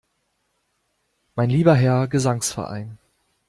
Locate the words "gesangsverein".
2.07-2.97